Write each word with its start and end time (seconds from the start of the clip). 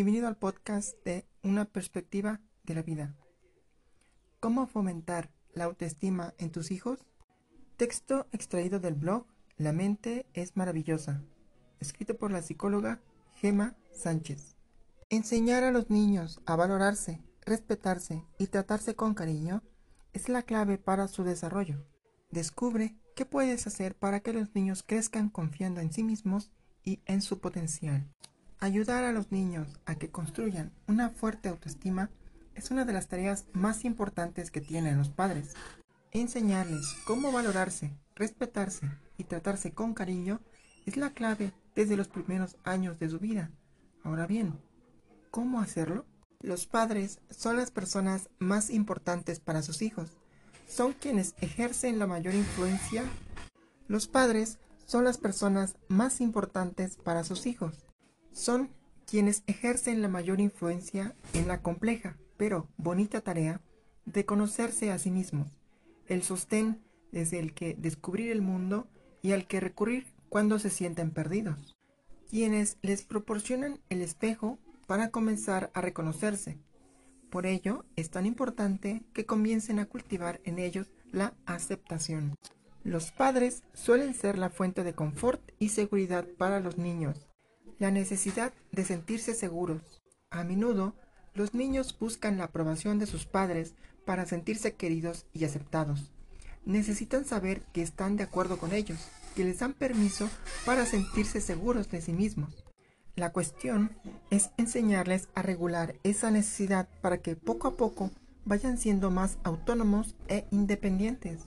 Bienvenido 0.00 0.28
al 0.28 0.38
podcast 0.38 0.94
de 1.04 1.26
Una 1.42 1.66
perspectiva 1.66 2.40
de 2.62 2.74
la 2.74 2.80
vida. 2.80 3.14
¿Cómo 4.40 4.66
fomentar 4.66 5.30
la 5.52 5.64
autoestima 5.64 6.32
en 6.38 6.50
tus 6.50 6.70
hijos? 6.70 7.04
Texto 7.76 8.26
extraído 8.32 8.80
del 8.80 8.94
blog 8.94 9.26
La 9.58 9.74
mente 9.74 10.24
es 10.32 10.56
maravillosa, 10.56 11.22
escrito 11.80 12.16
por 12.16 12.30
la 12.30 12.40
psicóloga 12.40 13.02
Gema 13.34 13.76
Sánchez. 13.92 14.56
Enseñar 15.10 15.64
a 15.64 15.70
los 15.70 15.90
niños 15.90 16.40
a 16.46 16.56
valorarse, 16.56 17.20
respetarse 17.44 18.24
y 18.38 18.46
tratarse 18.46 18.96
con 18.96 19.12
cariño 19.12 19.62
es 20.14 20.30
la 20.30 20.44
clave 20.44 20.78
para 20.78 21.08
su 21.08 21.24
desarrollo. 21.24 21.84
Descubre 22.30 22.96
qué 23.14 23.26
puedes 23.26 23.66
hacer 23.66 23.94
para 23.94 24.20
que 24.20 24.32
los 24.32 24.54
niños 24.54 24.82
crezcan 24.82 25.28
confiando 25.28 25.82
en 25.82 25.92
sí 25.92 26.04
mismos 26.04 26.50
y 26.82 27.02
en 27.04 27.20
su 27.20 27.38
potencial. 27.38 28.10
Ayudar 28.62 29.04
a 29.04 29.12
los 29.12 29.32
niños 29.32 29.80
a 29.86 29.94
que 29.94 30.10
construyan 30.10 30.70
una 30.86 31.08
fuerte 31.08 31.48
autoestima 31.48 32.10
es 32.54 32.70
una 32.70 32.84
de 32.84 32.92
las 32.92 33.08
tareas 33.08 33.46
más 33.54 33.86
importantes 33.86 34.50
que 34.50 34.60
tienen 34.60 34.98
los 34.98 35.08
padres. 35.08 35.54
Enseñarles 36.10 36.94
cómo 37.06 37.32
valorarse, 37.32 37.90
respetarse 38.14 38.86
y 39.16 39.24
tratarse 39.24 39.72
con 39.72 39.94
cariño 39.94 40.42
es 40.84 40.98
la 40.98 41.14
clave 41.14 41.54
desde 41.74 41.96
los 41.96 42.08
primeros 42.08 42.58
años 42.62 42.98
de 42.98 43.08
su 43.08 43.18
vida. 43.18 43.50
Ahora 44.02 44.26
bien, 44.26 44.60
¿cómo 45.30 45.62
hacerlo? 45.62 46.04
Los 46.42 46.66
padres 46.66 47.20
son 47.30 47.56
las 47.56 47.70
personas 47.70 48.28
más 48.40 48.68
importantes 48.68 49.40
para 49.40 49.62
sus 49.62 49.80
hijos. 49.80 50.18
Son 50.68 50.92
quienes 50.92 51.34
ejercen 51.40 51.98
la 51.98 52.06
mayor 52.06 52.34
influencia. 52.34 53.04
Los 53.88 54.06
padres 54.06 54.58
son 54.84 55.04
las 55.04 55.16
personas 55.16 55.76
más 55.88 56.20
importantes 56.20 56.98
para 56.98 57.24
sus 57.24 57.46
hijos 57.46 57.86
son 58.32 58.70
quienes 59.06 59.42
ejercen 59.46 60.02
la 60.02 60.08
mayor 60.08 60.40
influencia 60.40 61.14
en 61.34 61.48
la 61.48 61.62
compleja, 61.62 62.16
pero 62.36 62.68
bonita 62.76 63.20
tarea 63.20 63.60
de 64.04 64.24
conocerse 64.24 64.90
a 64.90 64.98
sí 64.98 65.10
mismos, 65.10 65.48
el 66.06 66.22
sostén 66.22 66.80
desde 67.12 67.38
el 67.38 67.54
que 67.54 67.74
descubrir 67.74 68.30
el 68.30 68.42
mundo 68.42 68.88
y 69.22 69.32
al 69.32 69.46
que 69.46 69.60
recurrir 69.60 70.06
cuando 70.28 70.58
se 70.58 70.70
sienten 70.70 71.10
perdidos, 71.10 71.76
quienes 72.28 72.78
les 72.82 73.02
proporcionan 73.02 73.80
el 73.88 74.00
espejo 74.00 74.58
para 74.86 75.10
comenzar 75.10 75.70
a 75.74 75.80
reconocerse. 75.80 76.58
Por 77.30 77.46
ello, 77.46 77.84
es 77.96 78.10
tan 78.10 78.26
importante 78.26 79.02
que 79.12 79.26
comiencen 79.26 79.78
a 79.78 79.86
cultivar 79.86 80.40
en 80.44 80.58
ellos 80.58 80.92
la 81.12 81.34
aceptación. 81.46 82.36
Los 82.82 83.12
padres 83.12 83.62
suelen 83.74 84.14
ser 84.14 84.38
la 84.38 84.50
fuente 84.50 84.84
de 84.84 84.94
confort 84.94 85.40
y 85.58 85.68
seguridad 85.68 86.26
para 86.38 86.60
los 86.60 86.78
niños, 86.78 87.29
la 87.80 87.90
necesidad 87.90 88.52
de 88.72 88.84
sentirse 88.84 89.34
seguros. 89.34 90.02
A 90.30 90.44
menudo, 90.44 90.94
los 91.34 91.54
niños 91.54 91.96
buscan 91.98 92.36
la 92.36 92.44
aprobación 92.44 92.98
de 92.98 93.06
sus 93.06 93.24
padres 93.24 93.74
para 94.04 94.26
sentirse 94.26 94.74
queridos 94.74 95.24
y 95.32 95.44
aceptados. 95.44 96.12
Necesitan 96.66 97.24
saber 97.24 97.62
que 97.72 97.80
están 97.80 98.16
de 98.16 98.24
acuerdo 98.24 98.58
con 98.58 98.74
ellos, 98.74 99.08
que 99.34 99.44
les 99.44 99.60
dan 99.60 99.72
permiso 99.72 100.28
para 100.66 100.84
sentirse 100.84 101.40
seguros 101.40 101.90
de 101.90 102.02
sí 102.02 102.12
mismos. 102.12 102.64
La 103.16 103.32
cuestión 103.32 103.96
es 104.28 104.50
enseñarles 104.58 105.28
a 105.34 105.40
regular 105.40 105.94
esa 106.02 106.30
necesidad 106.30 106.86
para 107.00 107.22
que 107.22 107.34
poco 107.34 107.66
a 107.68 107.76
poco 107.76 108.10
vayan 108.44 108.76
siendo 108.76 109.10
más 109.10 109.38
autónomos 109.42 110.16
e 110.28 110.46
independientes. 110.50 111.46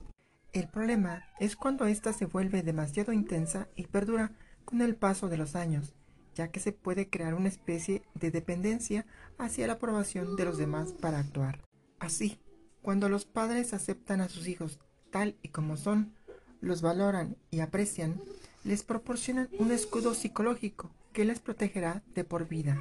El 0.51 0.67
problema 0.67 1.25
es 1.39 1.55
cuando 1.55 1.85
ésta 1.85 2.11
se 2.11 2.25
vuelve 2.25 2.63
demasiado 2.63 3.13
intensa 3.13 3.67
y 3.75 3.85
perdura 3.85 4.31
con 4.65 4.81
el 4.81 4.95
paso 4.95 5.29
de 5.29 5.37
los 5.37 5.55
años 5.55 5.93
ya 6.35 6.49
que 6.49 6.59
se 6.59 6.71
puede 6.71 7.09
crear 7.09 7.33
una 7.33 7.47
especie 7.47 8.03
de 8.15 8.31
dependencia 8.31 9.05
hacia 9.37 9.67
la 9.67 9.73
aprobación 9.73 10.35
de 10.35 10.45
los 10.45 10.57
demás 10.57 10.93
para 10.93 11.19
actuar. 11.19 11.59
Así, 11.99 12.39
cuando 12.81 13.09
los 13.09 13.25
padres 13.25 13.73
aceptan 13.73 14.21
a 14.21 14.29
sus 14.29 14.47
hijos 14.47 14.79
tal 15.11 15.35
y 15.41 15.49
como 15.49 15.77
son, 15.77 16.13
los 16.61 16.81
valoran 16.81 17.37
y 17.51 17.59
aprecian, 17.59 18.19
les 18.63 18.83
proporcionan 18.83 19.49
un 19.59 19.71
escudo 19.71 20.13
psicológico 20.13 20.91
que 21.11 21.25
les 21.25 21.39
protegerá 21.39 22.03
de 22.15 22.23
por 22.23 22.47
vida. 22.47 22.77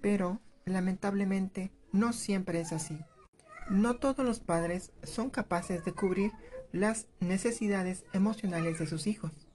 Pero, 0.00 0.40
lamentablemente, 0.64 1.70
no 1.92 2.12
siempre 2.12 2.60
es 2.60 2.72
así. 2.72 2.98
No 3.70 3.96
todos 3.96 4.24
los 4.24 4.40
padres 4.40 4.92
son 5.02 5.30
capaces 5.30 5.84
de 5.84 5.92
cubrir 5.92 6.32
las 6.72 7.06
necesidades 7.20 8.04
emocionales 8.12 8.78
de 8.78 8.86
sus 8.86 9.06
hijos. 9.06 9.45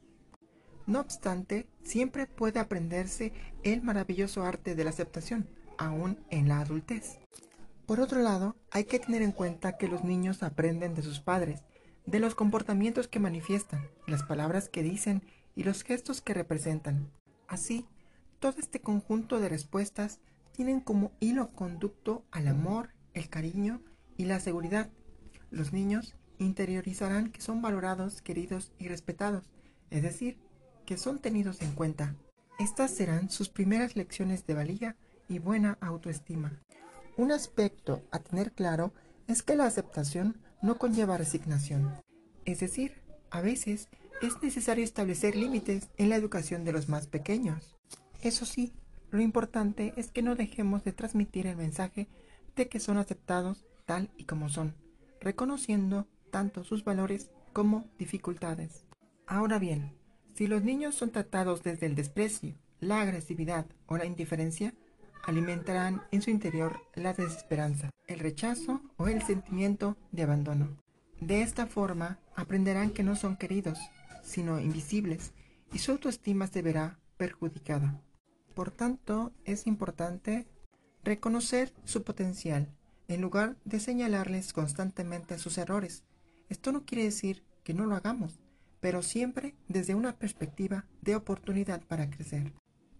No 0.87 0.99
obstante, 0.99 1.67
siempre 1.83 2.27
puede 2.27 2.59
aprenderse 2.59 3.33
el 3.63 3.81
maravilloso 3.81 4.43
arte 4.43 4.75
de 4.75 4.83
la 4.83 4.89
aceptación, 4.89 5.47
aún 5.77 6.17
en 6.29 6.47
la 6.47 6.59
adultez. 6.59 7.19
Por 7.85 7.99
otro 7.99 8.21
lado, 8.21 8.55
hay 8.71 8.85
que 8.85 8.99
tener 8.99 9.21
en 9.21 9.31
cuenta 9.31 9.77
que 9.77 9.87
los 9.87 10.03
niños 10.03 10.43
aprenden 10.43 10.95
de 10.95 11.01
sus 11.01 11.19
padres, 11.19 11.63
de 12.05 12.19
los 12.19 12.35
comportamientos 12.35 13.07
que 13.07 13.19
manifiestan, 13.19 13.87
las 14.07 14.23
palabras 14.23 14.69
que 14.69 14.83
dicen 14.83 15.23
y 15.55 15.63
los 15.63 15.83
gestos 15.83 16.21
que 16.21 16.33
representan. 16.33 17.11
Así, 17.47 17.85
todo 18.39 18.55
este 18.59 18.79
conjunto 18.79 19.39
de 19.39 19.49
respuestas 19.49 20.19
tienen 20.51 20.79
como 20.79 21.11
hilo 21.19 21.49
conducto 21.51 22.25
al 22.31 22.47
amor, 22.47 22.89
el 23.13 23.29
cariño 23.29 23.81
y 24.17 24.25
la 24.25 24.39
seguridad. 24.39 24.89
Los 25.49 25.73
niños 25.73 26.15
interiorizarán 26.39 27.31
que 27.31 27.41
son 27.41 27.61
valorados, 27.61 28.21
queridos 28.21 28.71
y 28.79 28.87
respetados, 28.87 29.49
es 29.89 30.01
decir, 30.01 30.37
que 30.91 30.97
son 30.97 31.19
tenidos 31.19 31.61
en 31.61 31.71
cuenta. 31.71 32.17
Estas 32.59 32.91
serán 32.91 33.29
sus 33.29 33.47
primeras 33.47 33.95
lecciones 33.95 34.45
de 34.45 34.55
valía 34.55 34.97
y 35.29 35.39
buena 35.39 35.77
autoestima. 35.79 36.59
Un 37.15 37.31
aspecto 37.31 38.01
a 38.11 38.19
tener 38.19 38.51
claro 38.51 38.91
es 39.29 39.41
que 39.41 39.55
la 39.55 39.67
aceptación 39.67 40.41
no 40.61 40.77
conlleva 40.77 41.15
resignación. 41.15 41.95
Es 42.43 42.59
decir, 42.59 43.01
a 43.29 43.39
veces 43.39 43.87
es 44.21 44.43
necesario 44.43 44.83
establecer 44.83 45.37
límites 45.37 45.87
en 45.95 46.09
la 46.09 46.17
educación 46.17 46.65
de 46.65 46.73
los 46.73 46.89
más 46.89 47.07
pequeños. 47.07 47.77
Eso 48.21 48.45
sí, 48.45 48.73
lo 49.11 49.21
importante 49.21 49.93
es 49.95 50.11
que 50.11 50.21
no 50.21 50.35
dejemos 50.35 50.83
de 50.83 50.91
transmitir 50.91 51.47
el 51.47 51.55
mensaje 51.55 52.09
de 52.57 52.67
que 52.67 52.81
son 52.81 52.97
aceptados 52.97 53.63
tal 53.85 54.09
y 54.17 54.25
como 54.25 54.49
son, 54.49 54.75
reconociendo 55.21 56.05
tanto 56.31 56.65
sus 56.65 56.83
valores 56.83 57.31
como 57.53 57.85
dificultades. 57.97 58.83
Ahora 59.25 59.57
bien, 59.57 60.00
si 60.33 60.47
los 60.47 60.63
niños 60.63 60.95
son 60.95 61.11
tratados 61.11 61.63
desde 61.63 61.85
el 61.85 61.95
desprecio, 61.95 62.55
la 62.79 63.01
agresividad 63.01 63.65
o 63.85 63.97
la 63.97 64.05
indiferencia, 64.05 64.73
alimentarán 65.23 66.01
en 66.11 66.21
su 66.21 66.29
interior 66.29 66.81
la 66.95 67.13
desesperanza, 67.13 67.91
el 68.07 68.19
rechazo 68.19 68.81
o 68.97 69.07
el 69.07 69.21
sentimiento 69.21 69.97
de 70.11 70.23
abandono. 70.23 70.77
De 71.19 71.41
esta 71.43 71.67
forma 71.67 72.19
aprenderán 72.35 72.91
que 72.91 73.03
no 73.03 73.15
son 73.15 73.35
queridos, 73.37 73.79
sino 74.23 74.59
invisibles, 74.59 75.33
y 75.71 75.79
su 75.79 75.91
autoestima 75.91 76.47
se 76.47 76.61
verá 76.61 76.99
perjudicada. 77.17 78.01
Por 78.55 78.71
tanto, 78.71 79.31
es 79.45 79.67
importante 79.67 80.47
reconocer 81.03 81.73
su 81.85 82.03
potencial, 82.03 82.75
en 83.07 83.21
lugar 83.21 83.57
de 83.63 83.79
señalarles 83.79 84.53
constantemente 84.53 85.37
sus 85.37 85.57
errores. 85.57 86.03
Esto 86.49 86.71
no 86.71 86.85
quiere 86.85 87.03
decir 87.03 87.43
que 87.63 87.73
no 87.73 87.85
lo 87.85 87.95
hagamos, 87.95 88.39
pero 88.81 89.03
siempre 89.03 89.55
desde 89.69 89.95
una 89.95 90.17
perspectiva 90.17 90.85
de 91.01 91.15
oportunidad 91.15 91.81
para 91.85 92.09
crecer. 92.09 92.51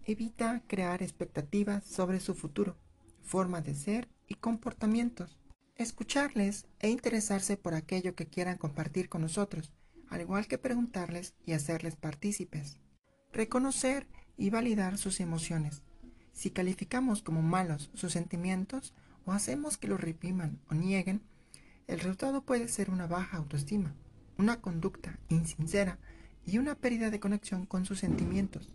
Evita 0.04 0.62
crear 0.66 1.02
expectativas 1.02 1.84
sobre 1.84 2.20
su 2.20 2.34
futuro, 2.34 2.78
forma 3.20 3.60
de 3.60 3.74
ser 3.74 4.08
y 4.28 4.34
comportamientos. 4.34 5.38
Escucharles 5.76 6.66
e 6.78 6.88
interesarse 6.88 7.56
por 7.56 7.74
aquello 7.74 8.14
que 8.14 8.26
quieran 8.26 8.58
compartir 8.58 9.08
con 9.08 9.22
nosotros, 9.22 9.72
al 10.08 10.20
igual 10.20 10.46
que 10.46 10.58
preguntarles 10.58 11.34
y 11.44 11.52
hacerles 11.52 11.96
partícipes. 11.96 12.78
Reconocer 13.32 14.06
y 14.36 14.50
validar 14.50 14.98
sus 14.98 15.20
emociones. 15.20 15.82
Si 16.32 16.50
calificamos 16.50 17.22
como 17.22 17.42
malos 17.42 17.90
sus 17.94 18.12
sentimientos 18.12 18.94
o 19.24 19.32
hacemos 19.32 19.76
que 19.76 19.88
los 19.88 20.00
repriman 20.00 20.60
o 20.70 20.74
nieguen, 20.74 21.22
el 21.88 21.98
resultado 21.98 22.44
puede 22.44 22.68
ser 22.68 22.90
una 22.90 23.06
baja 23.06 23.38
autoestima 23.38 23.94
una 24.42 24.60
conducta 24.60 25.20
insincera 25.28 25.98
y 26.44 26.58
una 26.58 26.74
pérdida 26.74 27.10
de 27.10 27.20
conexión 27.20 27.64
con 27.64 27.84
sus 27.86 28.00
sentimientos. 28.00 28.74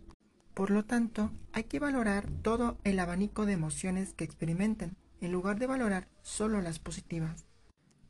Por 0.54 0.70
lo 0.70 0.86
tanto, 0.86 1.30
hay 1.52 1.64
que 1.64 1.78
valorar 1.78 2.26
todo 2.42 2.78
el 2.84 2.98
abanico 2.98 3.44
de 3.44 3.52
emociones 3.52 4.14
que 4.14 4.24
experimenten, 4.24 4.96
en 5.20 5.30
lugar 5.30 5.58
de 5.58 5.66
valorar 5.66 6.08
solo 6.22 6.62
las 6.62 6.78
positivas. 6.78 7.44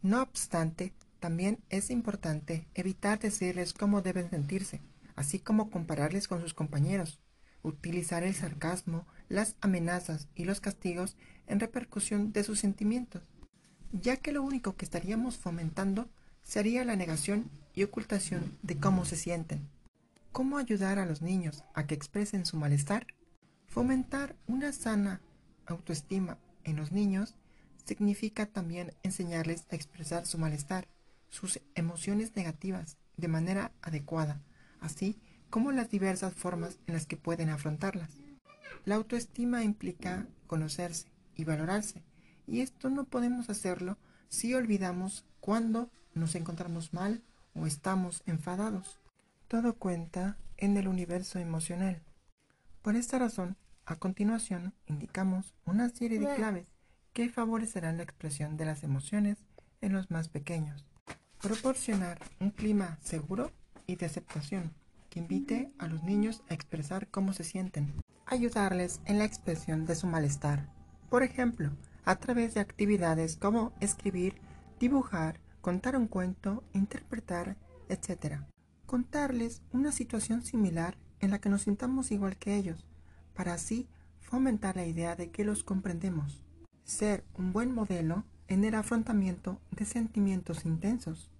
No 0.03 0.23
obstante, 0.23 0.95
también 1.19 1.59
es 1.69 1.91
importante 1.91 2.69
evitar 2.75 3.19
decirles 3.19 3.73
cómo 3.73 4.03
deben 4.03 4.31
sentirse, 4.31 4.81
así 5.17 5.41
como 5.41 5.69
compararles 5.69 6.29
con 6.29 6.41
sus 6.41 6.55
compañeros, 6.55 7.19
utilizar 7.63 8.23
el 8.23 8.35
sarcasmo, 8.35 9.05
las 9.29 9.57
amenazas 9.61 10.29
y 10.37 10.45
los 10.45 10.61
castigos 10.61 11.17
en 11.49 11.59
repercusión 11.59 12.33
de 12.33 12.45
sus 12.45 12.61
sentimientos, 12.61 13.23
ya 13.91 14.17
que 14.17 14.31
lo 14.31 14.45
único 14.45 14.77
que 14.77 14.85
estaríamos 14.85 15.39
fomentando 15.39 16.09
sería 16.49 16.83
la 16.83 16.97
negación 16.97 17.51
y 17.75 17.83
ocultación 17.83 18.57
de 18.63 18.79
cómo 18.79 19.05
se 19.05 19.17
sienten. 19.17 19.69
¿Cómo 20.33 20.57
ayudar 20.57 20.99
a 20.99 21.05
los 21.05 21.21
niños 21.21 21.63
a 21.75 21.87
que 21.87 21.95
expresen 21.95 22.47
su 22.47 22.57
malestar? 22.57 23.07
Fomentar 23.67 24.35
una 24.47 24.73
sana 24.73 25.21
autoestima 25.67 26.39
en 26.65 26.77
los 26.77 26.91
niños 26.91 27.35
significa 27.85 28.47
también 28.47 28.95
enseñarles 29.03 29.67
a 29.71 29.77
expresar 29.77 30.25
su 30.25 30.39
malestar, 30.39 30.89
sus 31.29 31.61
emociones 31.75 32.35
negativas 32.35 32.97
de 33.19 33.29
manera 33.29 33.73
adecuada, 33.83 34.41
así 34.81 35.21
como 35.51 35.71
las 35.71 35.91
diversas 35.91 36.33
formas 36.33 36.79
en 36.87 36.95
las 36.95 37.05
que 37.05 37.19
pueden 37.19 37.51
afrontarlas. 37.51 38.09
La 38.87 38.95
autoestima 38.95 39.65
implica 39.65 40.27
conocerse 40.47 41.09
y 41.37 41.45
valorarse, 41.45 42.03
y 42.47 42.61
esto 42.61 42.89
no 42.89 43.05
podemos 43.05 43.51
hacerlo 43.51 43.99
si 44.29 44.55
olvidamos 44.55 45.27
cuando 45.41 45.91
nos 46.19 46.35
encontramos 46.35 46.93
mal 46.93 47.23
o 47.55 47.67
estamos 47.67 48.23
enfadados. 48.27 48.99
Todo 49.49 49.75
cuenta 49.75 50.37
en 50.57 50.77
el 50.77 50.89
universo 50.89 51.39
emocional. 51.39 52.03
Por 52.83 52.97
esta 52.97 53.19
razón, 53.19 53.57
a 53.87 53.97
continuación 53.97 54.75
indicamos 54.87 55.55
una 55.65 55.89
serie 55.89 56.19
de 56.19 56.35
claves 56.35 56.69
que 57.13 57.31
favorecerán 57.31 57.97
la 57.97 58.03
expresión 58.03 58.57
de 58.57 58.67
las 58.67 58.83
emociones 58.83 59.39
en 59.81 59.93
los 59.93 60.11
más 60.11 60.29
pequeños. 60.29 60.85
Proporcionar 61.41 62.19
un 62.41 62.51
clima 62.51 62.99
seguro 63.01 63.51
y 63.87 63.97
de 63.97 64.07
aceptación 64.07 64.75
que 65.09 65.21
invite 65.21 65.73
a 65.79 65.87
los 65.87 66.03
niños 66.03 66.43
a 66.49 66.55
expresar 66.55 67.09
cómo 67.09 67.33
se 67.33 67.45
sienten. 67.45 67.95
Ayudarles 68.27 69.01
en 69.07 69.19
la 69.19 69.25
expresión 69.25 69.87
de 69.87 69.95
su 69.95 70.07
malestar. 70.07 70.69
Por 71.09 71.23
ejemplo, 71.23 71.71
a 72.05 72.17
través 72.17 72.55
de 72.55 72.61
actividades 72.61 73.37
como 73.37 73.73
escribir, 73.81 74.41
dibujar, 74.79 75.41
contar 75.61 75.97
un 75.97 76.07
cuento, 76.07 76.65
interpretar, 76.73 77.57
etc. 77.89 78.43
Contarles 78.87 79.63
una 79.73 79.93
situación 79.93 80.43
similar 80.43 80.97
en 81.21 81.31
la 81.31 81.41
que 81.41 81.49
nos 81.49 81.63
sintamos 81.63 82.11
igual 82.11 82.37
que 82.37 82.57
ellos, 82.57 82.87
para 83.35 83.55
así 83.55 83.89
fomentar 84.21 84.77
la 84.77 84.87
idea 84.87 85.17
de 85.17 85.31
que 85.31 85.45
los 85.45 85.65
comprendemos. 85.65 86.43
Ser 86.85 87.25
un 87.35 87.53
buen 87.53 87.73
modelo 87.73 88.25
en 88.47 88.65
el 88.65 88.75
afrontamiento 88.75 89.61
de 89.71 89.85
sentimientos 89.85 90.65
intensos. 90.65 91.31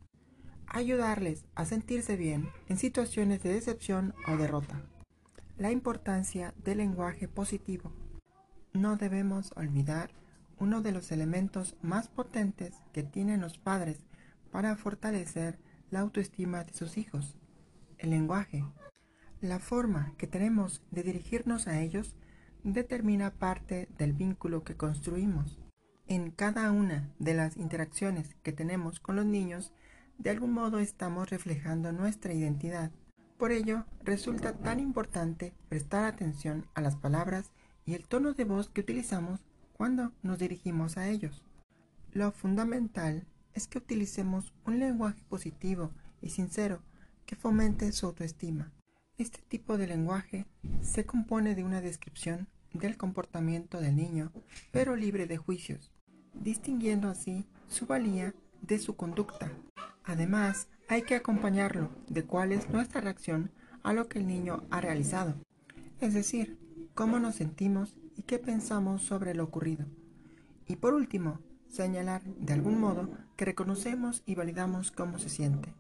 Ayudarles 0.67 1.47
a 1.55 1.65
sentirse 1.65 2.17
bien 2.17 2.51
en 2.69 2.77
situaciones 2.77 3.43
de 3.43 3.55
decepción 3.55 4.15
o 4.27 4.37
derrota. 4.37 4.83
La 5.57 5.71
importancia 5.71 6.55
del 6.63 6.79
lenguaje 6.79 7.27
positivo. 7.27 7.93
No 8.75 8.97
debemos 8.97 9.53
olvidar 9.57 10.11
uno 10.59 10.83
de 10.83 10.93
los 10.93 11.11
elementos 11.13 11.77
más 11.83 12.09
potentes 12.09 12.75
que 12.93 13.03
tienen 13.03 13.41
los 13.41 13.59
padres 13.59 14.01
para 14.51 14.77
fortalecer 14.77 15.59
la 15.91 16.01
autoestima 16.01 16.65
de 16.65 16.73
sus 16.73 16.99
hijos, 16.99 17.37
el 17.99 18.11
lenguaje. 18.11 18.65
La 19.41 19.59
forma 19.59 20.15
que 20.19 20.27
tenemos 20.27 20.83
de 20.91 21.03
dirigirnos 21.03 21.67
a 21.69 21.81
ellos 21.81 22.17
determina 22.65 23.31
parte 23.31 23.89
del 23.99 24.13
vínculo 24.13 24.65
que 24.65 24.77
construimos. 24.77 25.59
En 26.07 26.31
cada 26.31 26.71
una 26.73 27.13
de 27.19 27.35
las 27.35 27.57
interacciones 27.57 28.35
que 28.43 28.53
tenemos 28.53 29.01
con 29.01 29.17
los 29.17 29.27
niños, 29.27 29.73
de 30.19 30.31
algún 30.31 30.53
modo 30.53 30.79
estamos 30.79 31.31
reflejando 31.31 31.93
nuestra 31.93 32.33
identidad. 32.33 32.91
Por 33.37 33.53
ello, 33.53 33.85
resulta 34.03 34.53
tan 34.55 34.81
importante 34.81 35.55
prestar 35.69 36.05
atención 36.05 36.67
a 36.75 36.81
las 36.81 36.97
palabras 36.97 37.53
y 37.87 37.95
el 37.95 38.09
tono 38.09 38.33
de 38.33 38.45
voz 38.45 38.69
que 38.69 38.81
utilizamos 38.81 39.45
cuando 39.75 40.13
nos 40.23 40.39
dirigimos 40.39 40.97
a 40.97 41.09
ellos. 41.09 41.45
Lo 42.13 42.33
fundamental 42.33 43.27
es 43.55 43.67
que 43.67 43.79
utilicemos 43.79 44.53
un 44.65 44.79
lenguaje 44.79 45.23
positivo 45.29 45.91
y 46.21 46.31
sincero 46.31 46.83
que 47.27 47.37
fomente 47.37 47.93
su 47.93 48.07
autoestima. 48.07 48.73
Este 49.17 49.41
tipo 49.49 49.77
de 49.77 49.87
lenguaje 49.87 50.47
se 50.81 51.05
compone 51.05 51.55
de 51.55 51.65
una 51.65 51.81
descripción 51.81 52.49
del 52.73 52.97
comportamiento 52.97 53.81
del 53.81 53.97
niño, 53.97 54.33
pero 54.71 54.97
libre 54.97 55.27
de 55.27 55.37
juicios, 55.37 55.91
distinguiendo 56.35 57.09
así 57.09 57.47
su 57.69 57.87
valía 57.87 58.35
de 58.63 58.79
su 58.79 58.97
conducta. 58.97 59.51
Además, 60.05 60.69
hay 60.89 61.03
que 61.03 61.15
acompañarlo 61.15 61.91
de 62.09 62.25
cuál 62.25 62.53
es 62.53 62.71
nuestra 62.71 63.01
reacción 63.01 63.51
a 63.83 63.93
lo 63.93 64.09
que 64.09 64.21
el 64.21 64.27
niño 64.27 64.65
ha 64.71 64.81
realizado, 64.81 65.35
es 66.01 66.15
decir, 66.15 66.59
cómo 66.95 67.19
nos 67.19 67.37
sentimos 67.37 67.97
y 68.17 68.23
qué 68.23 68.39
pensamos 68.39 69.03
sobre 69.03 69.35
lo 69.35 69.45
ocurrido. 69.45 69.87
Y 70.67 70.77
por 70.77 70.95
último, 70.95 71.41
señalar 71.69 72.23
de 72.25 72.53
algún 72.53 72.81
modo 72.81 73.11
que 73.39 73.45
reconocemos 73.45 74.25
y 74.27 74.35
validamos 74.35 74.91
cómo 74.91 75.21
se 75.21 75.29
siente. 75.29 75.73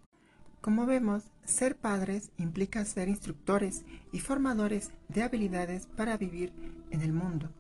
Como 0.61 0.87
vemos, 0.87 1.25
ser 1.45 1.77
padres 1.77 2.31
implica 2.39 2.85
ser 2.85 3.09
instructores 3.09 3.85
y 4.13 4.21
formadores 4.21 4.93
de 5.09 5.25
habilidades 5.25 5.87
para 5.87 6.17
vivir 6.17 6.53
en 6.91 7.01
el 7.01 7.13
mundo. 7.13 7.51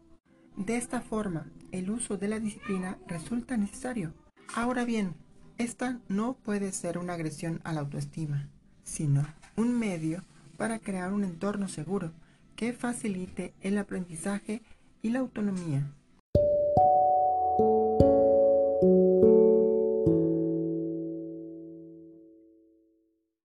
De 0.57 0.77
esta 0.77 1.01
forma, 1.01 1.51
el 1.73 1.91
uso 1.91 2.17
de 2.17 2.29
la 2.29 2.39
disciplina 2.39 2.97
resulta 3.09 3.57
necesario. 3.57 4.15
Ahora 4.55 4.85
bien, 4.85 5.15
esta 5.59 6.01
no 6.09 6.35
puede 6.35 6.71
ser 6.71 6.97
una 6.97 7.15
agresión 7.15 7.61
a 7.65 7.73
la 7.73 7.81
autoestima, 7.81 8.49
sino 8.85 9.27
un 9.57 9.77
medio 9.77 10.23
para 10.57 10.79
crear 10.79 11.13
un 11.13 11.25
entorno 11.25 11.67
seguro 11.67 12.13
que 12.55 12.73
facilite 12.73 13.53
el 13.63 13.77
aprendizaje 13.77 14.63
y 15.03 15.11
la 15.11 15.19
autonomía. 15.19 15.93